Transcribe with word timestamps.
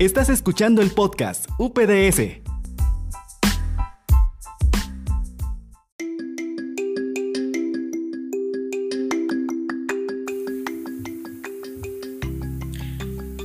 Estás 0.00 0.30
escuchando 0.30 0.80
el 0.80 0.92
podcast 0.92 1.44
UPDS. 1.58 2.40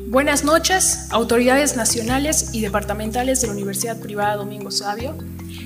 Buenas 0.08 0.46
noches, 0.46 1.10
autoridades 1.12 1.76
nacionales 1.76 2.52
y 2.54 2.62
departamentales 2.62 3.42
de 3.42 3.48
la 3.48 3.54
Universidad 3.54 4.00
Privada 4.00 4.38
Domingo 4.38 4.72
Sabio, 4.72 5.18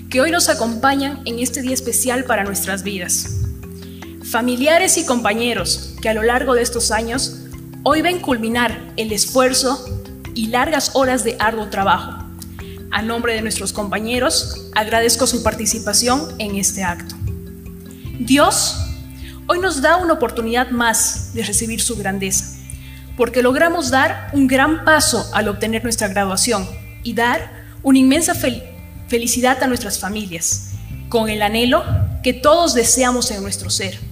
que 0.10 0.22
hoy 0.22 0.32
nos 0.32 0.50
acompañan 0.50 1.22
en 1.26 1.38
este 1.38 1.62
día 1.62 1.76
especial 1.76 2.24
para 2.24 2.44
nuestras 2.46 2.82
vidas. 2.82 3.42
Familiares 4.24 4.98
y 4.98 5.06
compañeros 5.06 5.94
que 6.02 6.10
a 6.10 6.16
lo 6.16 6.24
largo 6.24 6.56
de 6.56 6.64
estos 6.64 6.90
años 6.90 7.42
hoy 7.84 8.02
ven 8.02 8.20
culminar 8.22 8.92
el 8.98 9.12
esfuerzo 9.12 9.99
y 10.36 10.48
largas 10.48 10.92
horas 10.94 11.24
de 11.24 11.36
arduo 11.40 11.70
trabajo. 11.70 12.26
A 12.92 13.02
nombre 13.02 13.34
de 13.34 13.42
nuestros 13.42 13.74
compañeros, 13.74 14.70
agradezco 14.76 15.28
su 15.28 15.44
participación 15.44 16.36
en 16.40 16.56
este 16.56 16.84
acto. 16.84 17.16
Dios 18.20 18.76
hoy 19.48 19.60
nos 19.60 19.82
da 19.82 19.98
una 19.98 20.14
oportunidad 20.14 20.70
más 20.70 21.34
de 21.34 21.44
recibir 21.44 21.82
su 21.82 21.96
grandeza, 21.96 22.58
porque 23.18 23.44
logramos 23.44 23.90
dar 23.90 24.30
un 24.34 24.48
gran 24.48 24.86
paso 24.86 25.30
al 25.34 25.48
obtener 25.48 25.84
nuestra 25.84 26.08
graduación 26.08 26.68
y 27.04 27.14
dar 27.14 27.66
una 27.84 28.00
inmensa 28.00 28.34
felicidad 29.08 29.62
a 29.64 29.68
nuestras 29.68 30.00
familias, 30.00 30.72
con 31.10 31.30
el 31.30 31.42
anhelo 31.42 31.84
que 32.24 32.34
todos 32.34 32.74
deseamos 32.74 33.32
en 33.32 33.42
nuestro 33.42 33.70
ser 33.70 34.10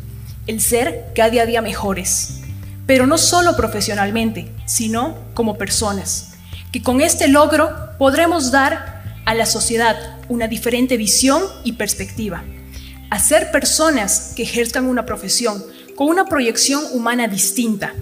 el 0.47 0.61
ser 0.61 1.11
cada 1.13 1.45
día 1.45 1.61
mejores, 1.61 2.36
pero 2.87 3.05
no 3.05 3.17
solo 3.17 3.55
profesionalmente, 3.55 4.51
sino 4.65 5.15
como 5.33 5.57
personas, 5.57 6.29
que 6.71 6.81
con 6.81 7.01
este 7.01 7.27
logro 7.27 7.69
podremos 7.99 8.49
dar 8.51 9.03
a 9.25 9.35
la 9.35 9.45
sociedad 9.45 9.95
una 10.29 10.47
diferente 10.47 10.95
visión 10.97 11.43
y 11.65 11.73
perspectiva, 11.73 12.43
a 13.09 13.19
ser 13.19 13.51
personas 13.51 14.33
que 14.35 14.43
ejerzan 14.43 14.85
una 14.85 15.05
profesión 15.05 15.63
con 15.95 16.07
una 16.07 16.25
proyección 16.25 16.81
humana 16.93 17.27
distinta, 17.27 17.93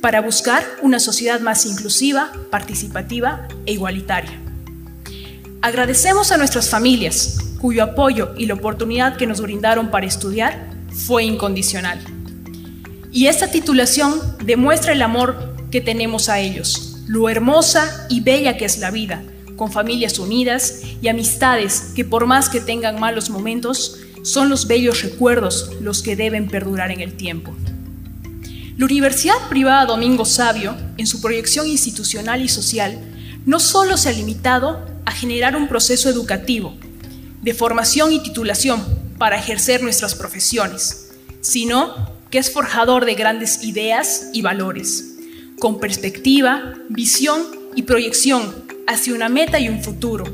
para 0.00 0.20
buscar 0.20 0.64
una 0.82 1.00
sociedad 1.00 1.40
más 1.40 1.66
inclusiva, 1.66 2.30
participativa 2.50 3.48
e 3.64 3.72
igualitaria. 3.72 4.38
Agradecemos 5.62 6.32
a 6.32 6.36
nuestras 6.36 6.68
familias, 6.68 7.38
cuyo 7.60 7.82
apoyo 7.82 8.34
y 8.36 8.46
la 8.46 8.54
oportunidad 8.54 9.16
que 9.16 9.26
nos 9.26 9.40
brindaron 9.40 9.90
para 9.90 10.06
estudiar 10.06 10.70
fue 10.90 11.24
incondicional. 11.24 12.15
Y 13.16 13.28
esta 13.28 13.50
titulación 13.50 14.20
demuestra 14.44 14.92
el 14.92 15.00
amor 15.00 15.54
que 15.70 15.80
tenemos 15.80 16.28
a 16.28 16.38
ellos, 16.38 16.98
lo 17.06 17.30
hermosa 17.30 18.06
y 18.10 18.20
bella 18.20 18.58
que 18.58 18.66
es 18.66 18.76
la 18.76 18.90
vida, 18.90 19.22
con 19.56 19.72
familias 19.72 20.18
unidas 20.18 20.82
y 21.00 21.08
amistades 21.08 21.92
que 21.96 22.04
por 22.04 22.26
más 22.26 22.50
que 22.50 22.60
tengan 22.60 23.00
malos 23.00 23.30
momentos, 23.30 24.00
son 24.22 24.50
los 24.50 24.66
bellos 24.66 25.02
recuerdos 25.02 25.70
los 25.80 26.02
que 26.02 26.14
deben 26.14 26.48
perdurar 26.48 26.90
en 26.90 27.00
el 27.00 27.14
tiempo. 27.14 27.56
La 28.76 28.84
Universidad 28.84 29.48
Privada 29.48 29.86
Domingo 29.86 30.26
Sabio, 30.26 30.76
en 30.98 31.06
su 31.06 31.22
proyección 31.22 31.66
institucional 31.66 32.42
y 32.42 32.50
social, 32.50 32.98
no 33.46 33.60
solo 33.60 33.96
se 33.96 34.10
ha 34.10 34.12
limitado 34.12 34.84
a 35.06 35.10
generar 35.10 35.56
un 35.56 35.68
proceso 35.68 36.10
educativo, 36.10 36.74
de 37.40 37.54
formación 37.54 38.12
y 38.12 38.22
titulación 38.22 38.84
para 39.16 39.38
ejercer 39.38 39.82
nuestras 39.82 40.14
profesiones, 40.14 41.12
sino 41.40 42.14
que 42.30 42.38
es 42.38 42.52
forjador 42.52 43.04
de 43.04 43.14
grandes 43.14 43.62
ideas 43.62 44.30
y 44.32 44.42
valores, 44.42 45.16
con 45.58 45.78
perspectiva, 45.78 46.74
visión 46.88 47.42
y 47.74 47.82
proyección 47.82 48.64
hacia 48.86 49.14
una 49.14 49.28
meta 49.28 49.58
y 49.60 49.68
un 49.68 49.82
futuro. 49.82 50.24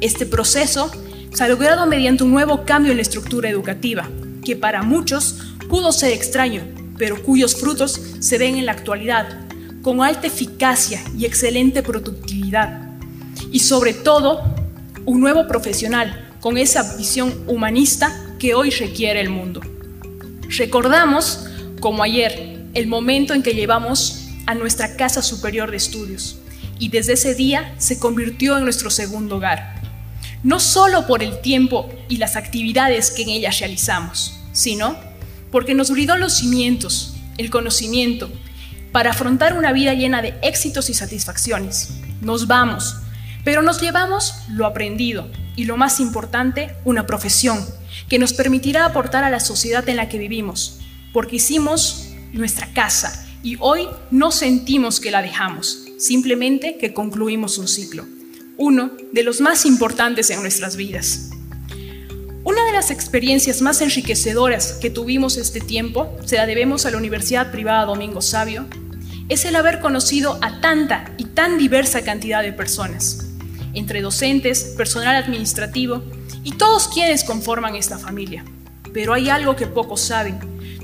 Este 0.00 0.26
proceso 0.26 0.90
se 1.32 1.44
ha 1.44 1.48
logrado 1.48 1.86
mediante 1.86 2.24
un 2.24 2.32
nuevo 2.32 2.64
cambio 2.64 2.90
en 2.90 2.98
la 2.98 3.02
estructura 3.02 3.48
educativa, 3.48 4.08
que 4.44 4.56
para 4.56 4.82
muchos 4.82 5.36
pudo 5.68 5.92
ser 5.92 6.12
extraño, 6.12 6.62
pero 6.96 7.22
cuyos 7.22 7.56
frutos 7.56 8.00
se 8.18 8.38
ven 8.38 8.56
en 8.56 8.66
la 8.66 8.72
actualidad, 8.72 9.46
con 9.82 10.02
alta 10.02 10.26
eficacia 10.26 11.02
y 11.16 11.24
excelente 11.24 11.82
productividad. 11.82 12.90
Y 13.52 13.60
sobre 13.60 13.94
todo, 13.94 14.42
un 15.04 15.20
nuevo 15.20 15.46
profesional 15.46 16.28
con 16.40 16.58
esa 16.58 16.96
visión 16.96 17.32
humanista 17.46 18.36
que 18.38 18.54
hoy 18.54 18.70
requiere 18.70 19.20
el 19.20 19.30
mundo. 19.30 19.60
Recordamos, 20.48 21.46
como 21.78 22.02
ayer, 22.02 22.64
el 22.72 22.86
momento 22.86 23.34
en 23.34 23.42
que 23.42 23.52
llevamos 23.52 24.28
a 24.46 24.54
nuestra 24.54 24.96
casa 24.96 25.20
superior 25.20 25.70
de 25.70 25.76
estudios 25.76 26.38
y 26.78 26.88
desde 26.88 27.14
ese 27.14 27.34
día 27.34 27.74
se 27.76 27.98
convirtió 27.98 28.56
en 28.56 28.64
nuestro 28.64 28.88
segundo 28.88 29.36
hogar, 29.36 29.82
no 30.42 30.58
solo 30.58 31.06
por 31.06 31.22
el 31.22 31.40
tiempo 31.42 31.90
y 32.08 32.16
las 32.16 32.36
actividades 32.36 33.10
que 33.10 33.22
en 33.22 33.28
ella 33.28 33.50
realizamos, 33.50 34.40
sino 34.52 34.96
porque 35.50 35.74
nos 35.74 35.90
brindó 35.90 36.16
los 36.16 36.38
cimientos, 36.38 37.14
el 37.36 37.50
conocimiento, 37.50 38.30
para 38.90 39.10
afrontar 39.10 39.52
una 39.52 39.72
vida 39.72 39.92
llena 39.92 40.22
de 40.22 40.34
éxitos 40.40 40.88
y 40.88 40.94
satisfacciones. 40.94 41.90
Nos 42.22 42.46
vamos, 42.46 42.96
pero 43.44 43.60
nos 43.60 43.82
llevamos 43.82 44.34
lo 44.48 44.64
aprendido 44.64 45.28
y 45.56 45.64
lo 45.64 45.76
más 45.76 46.00
importante, 46.00 46.74
una 46.84 47.06
profesión 47.06 47.58
que 48.08 48.18
nos 48.18 48.32
permitirá 48.32 48.84
aportar 48.84 49.24
a 49.24 49.30
la 49.30 49.40
sociedad 49.40 49.88
en 49.88 49.96
la 49.96 50.08
que 50.08 50.18
vivimos, 50.18 50.80
porque 51.12 51.36
hicimos 51.36 52.10
nuestra 52.32 52.72
casa 52.72 53.26
y 53.42 53.56
hoy 53.60 53.86
no 54.10 54.30
sentimos 54.30 55.00
que 55.00 55.10
la 55.10 55.22
dejamos, 55.22 55.84
simplemente 55.98 56.76
que 56.78 56.92
concluimos 56.92 57.58
un 57.58 57.68
ciclo, 57.68 58.06
uno 58.56 58.90
de 59.12 59.22
los 59.22 59.40
más 59.40 59.66
importantes 59.66 60.30
en 60.30 60.40
nuestras 60.40 60.76
vidas. 60.76 61.30
Una 62.44 62.64
de 62.64 62.72
las 62.72 62.90
experiencias 62.90 63.60
más 63.60 63.82
enriquecedoras 63.82 64.72
que 64.74 64.90
tuvimos 64.90 65.36
este 65.36 65.60
tiempo, 65.60 66.16
se 66.24 66.36
la 66.36 66.46
debemos 66.46 66.86
a 66.86 66.90
la 66.90 66.96
Universidad 66.96 67.52
Privada 67.52 67.84
Domingo 67.84 68.22
Sabio, 68.22 68.66
es 69.28 69.44
el 69.44 69.56
haber 69.56 69.80
conocido 69.80 70.38
a 70.40 70.60
tanta 70.62 71.12
y 71.18 71.24
tan 71.24 71.58
diversa 71.58 72.02
cantidad 72.02 72.42
de 72.42 72.54
personas 72.54 73.26
entre 73.74 74.00
docentes, 74.00 74.74
personal 74.76 75.14
administrativo 75.16 76.02
y 76.44 76.52
todos 76.52 76.88
quienes 76.88 77.24
conforman 77.24 77.74
esta 77.74 77.98
familia. 77.98 78.44
Pero 78.92 79.14
hay 79.14 79.28
algo 79.28 79.56
que 79.56 79.66
pocos 79.66 80.00
saben. 80.00 80.38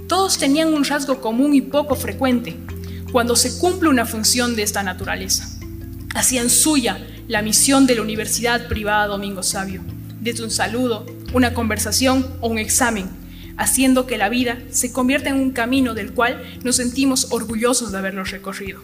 Todos 0.08 0.38
tenían 0.38 0.72
un 0.74 0.84
rasgo 0.84 1.20
común 1.20 1.54
y 1.54 1.60
poco 1.60 1.94
frecuente 1.94 2.56
cuando 3.12 3.36
se 3.36 3.58
cumple 3.58 3.88
una 3.88 4.06
función 4.06 4.56
de 4.56 4.62
esta 4.62 4.82
naturaleza. 4.82 5.48
Hacían 6.14 6.50
suya 6.50 6.98
la 7.28 7.42
misión 7.42 7.86
de 7.86 7.94
la 7.94 8.02
Universidad 8.02 8.68
Privada 8.68 9.06
Domingo 9.06 9.42
Sabio, 9.42 9.82
desde 10.20 10.44
un 10.44 10.50
saludo, 10.50 11.06
una 11.32 11.54
conversación 11.54 12.26
o 12.40 12.48
un 12.48 12.58
examen, 12.58 13.08
haciendo 13.56 14.06
que 14.06 14.18
la 14.18 14.28
vida 14.28 14.58
se 14.70 14.92
convierta 14.92 15.30
en 15.30 15.36
un 15.36 15.52
camino 15.52 15.94
del 15.94 16.12
cual 16.12 16.42
nos 16.62 16.76
sentimos 16.76 17.28
orgullosos 17.30 17.92
de 17.92 17.98
haberlo 17.98 18.24
recorrido. 18.24 18.82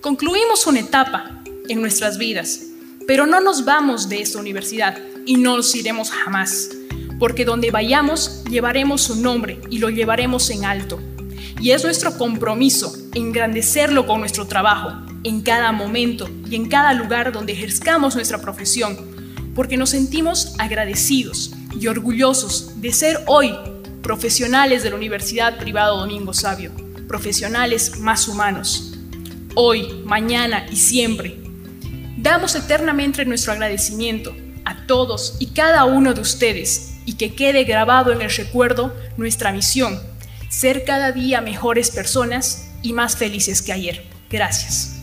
Concluimos 0.00 0.66
una 0.66 0.80
etapa 0.80 1.42
en 1.68 1.80
nuestras 1.80 2.16
vidas 2.16 2.69
pero 3.10 3.26
no 3.26 3.40
nos 3.40 3.64
vamos 3.64 4.08
de 4.08 4.22
esta 4.22 4.38
universidad 4.38 4.96
y 5.26 5.34
no 5.34 5.56
nos 5.56 5.74
iremos 5.74 6.12
jamás, 6.12 6.70
porque 7.18 7.44
donde 7.44 7.72
vayamos 7.72 8.44
llevaremos 8.48 9.02
su 9.02 9.16
nombre 9.16 9.60
y 9.68 9.78
lo 9.78 9.90
llevaremos 9.90 10.48
en 10.50 10.64
alto. 10.64 11.00
Y 11.60 11.72
es 11.72 11.82
nuestro 11.82 12.16
compromiso 12.16 12.96
engrandecerlo 13.12 14.06
con 14.06 14.20
nuestro 14.20 14.46
trabajo, 14.46 14.92
en 15.24 15.40
cada 15.40 15.72
momento 15.72 16.30
y 16.48 16.54
en 16.54 16.68
cada 16.68 16.92
lugar 16.92 17.32
donde 17.32 17.52
ejerzcamos 17.52 18.14
nuestra 18.14 18.40
profesión, 18.40 18.96
porque 19.56 19.76
nos 19.76 19.90
sentimos 19.90 20.54
agradecidos 20.60 21.50
y 21.80 21.88
orgullosos 21.88 22.80
de 22.80 22.92
ser 22.92 23.24
hoy 23.26 23.52
profesionales 24.02 24.84
de 24.84 24.90
la 24.90 24.96
Universidad 24.96 25.58
Privada 25.58 25.88
Domingo 25.88 26.32
Sabio, 26.32 26.70
profesionales 27.08 27.98
más 27.98 28.28
humanos. 28.28 28.94
Hoy, 29.56 30.00
mañana 30.04 30.64
y 30.70 30.76
siempre 30.76 31.39
Damos 32.22 32.54
eternamente 32.54 33.24
nuestro 33.24 33.54
agradecimiento 33.54 34.36
a 34.66 34.86
todos 34.86 35.36
y 35.38 35.52
cada 35.52 35.86
uno 35.86 36.12
de 36.12 36.20
ustedes 36.20 36.98
y 37.06 37.14
que 37.14 37.34
quede 37.34 37.64
grabado 37.64 38.12
en 38.12 38.20
el 38.20 38.30
recuerdo 38.30 38.94
nuestra 39.16 39.52
misión, 39.52 39.98
ser 40.50 40.84
cada 40.84 41.12
día 41.12 41.40
mejores 41.40 41.90
personas 41.90 42.72
y 42.82 42.92
más 42.92 43.16
felices 43.16 43.62
que 43.62 43.72
ayer. 43.72 44.04
Gracias. 44.28 44.99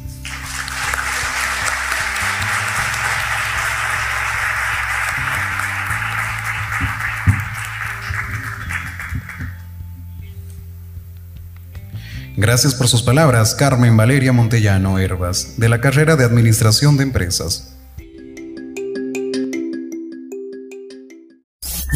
Gracias 12.47 12.75
por 12.75 12.87
sus 12.87 13.03
palabras, 13.03 13.55
Carmen 13.55 13.97
Valeria 13.97 14.31
Montellano 14.31 14.99
Herbas, 14.99 15.55
de 15.57 15.67
la 15.67 15.81
carrera 15.81 16.15
de 16.15 16.23
Administración 16.23 16.95
de 16.95 17.03
Empresas. 17.03 17.76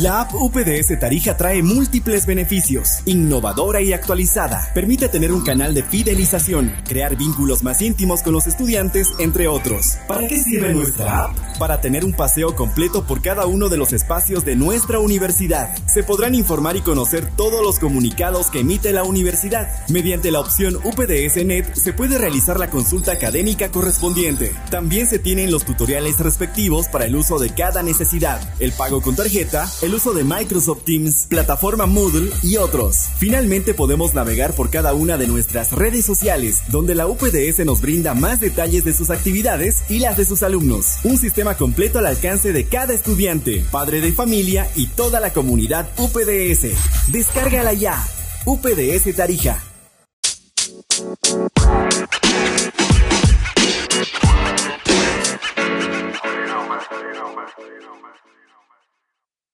La 0.02 0.22
app 0.22 0.34
UPDS 0.34 1.00
Tarija 1.00 1.38
trae 1.38 1.62
múltiples 1.62 2.26
beneficios, 2.26 3.02
innovadora 3.06 3.84
y 3.84 3.94
actualizada. 3.94 4.68
Permite 4.74 5.10
tener 5.10 5.32
un 5.32 5.44
canal 5.44 5.76
de 5.76 5.84
fidelización, 5.84 6.74
crear 6.88 7.16
vínculos 7.16 7.62
más 7.62 7.84
íntimos 7.84 8.24
con 8.24 8.34
los 8.34 8.48
estudiantes, 8.48 9.10
entre 9.20 9.48
otros. 9.48 10.00
¿Para 10.08 10.28
qué 10.28 10.40
sirve 10.40 10.74
nuestra 10.74 11.26
app? 11.26 11.38
Para 11.60 11.82
tener 11.82 12.04
un 12.04 12.14
paseo 12.14 12.56
completo 12.56 13.06
por 13.06 13.22
cada 13.22 13.46
uno 13.46 13.70
de 13.70 13.78
los 13.78 13.94
espacios 13.94 14.44
de 14.44 14.56
nuestra 14.56 14.98
universidad. 14.98 15.78
Se 15.86 16.02
podrán 16.02 16.34
informar 16.34 16.76
y 16.78 16.82
conocer 16.82 17.30
todos 17.36 17.62
los 17.62 17.78
comunicados 17.78 18.50
que 18.50 18.62
emite 18.62 18.94
la 18.94 19.04
universidad. 19.04 19.70
Mediante 19.88 20.32
la 20.32 20.40
opción 20.40 20.78
UPDS 20.78 21.46
Net 21.46 21.76
se 21.76 21.94
puede 21.94 22.18
realizar 22.18 22.60
la 22.60 22.72
consulta 22.72 23.12
académica 23.12 23.70
correspondiente. 23.70 24.52
También 24.72 25.06
se 25.06 25.20
tienen 25.20 25.52
los 25.52 25.64
tutoriales 25.64 26.18
respectivos 26.18 26.88
para 26.88 27.06
el 27.06 27.16
uso 27.16 27.38
de 27.38 27.54
cada 27.54 27.84
necesidad, 27.84 28.42
el 28.60 28.72
pago 28.72 29.02
con 29.04 29.16
tarjeta, 29.16 29.70
el 29.92 29.96
uso 29.96 30.14
de 30.14 30.24
Microsoft 30.24 30.86
Teams, 30.86 31.26
plataforma 31.28 31.86
Moodle 31.86 32.32
y 32.44 32.56
otros. 32.56 33.10
Finalmente 33.18 33.74
podemos 33.74 34.14
navegar 34.14 34.54
por 34.54 34.70
cada 34.70 34.94
una 34.94 35.18
de 35.18 35.28
nuestras 35.28 35.74
redes 35.74 36.06
sociales, 36.06 36.62
donde 36.70 36.96
la 36.96 37.08
UPDS 37.08 37.66
nos 37.66 37.82
brinda 37.82 38.14
más 38.14 38.40
detalles 38.40 38.86
de 38.86 38.94
sus 38.94 39.10
actividades 39.10 39.84
y 39.90 40.00
las 40.00 40.16
de 40.16 40.24
sus 40.24 40.44
alumnos. 40.44 41.00
Un 41.04 41.18
sistema 41.18 41.58
completo 41.58 42.00
al 42.00 42.06
alcance 42.06 42.54
de 42.54 42.68
cada 42.68 42.94
estudiante, 42.94 43.66
padre 43.70 44.00
de 44.00 44.14
familia 44.14 44.66
y 44.78 44.88
toda 44.88 45.20
la 45.20 45.34
comunidad 45.34 45.90
UPDS. 45.98 47.12
Descárgala 47.12 47.74
ya. 47.74 48.02
UPDS 48.46 49.14
Tarija. 49.14 49.62